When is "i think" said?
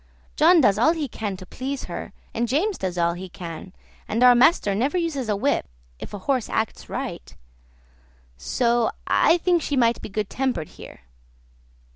9.05-9.61